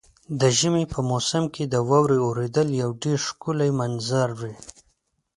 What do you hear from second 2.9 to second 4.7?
ډېر ښکلی منظر وي.